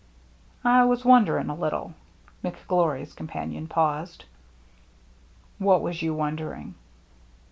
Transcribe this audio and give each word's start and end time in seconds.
"I 0.63 0.83
was 0.85 1.05
wondering 1.05 1.47
a 1.51 1.55
little 1.55 1.93
—"McGlory's 2.43 3.13
companion 3.13 3.67
paused." 3.67 4.25
What 5.59 5.83
was 5.83 6.01
you 6.01 6.15
wondering 6.15 6.73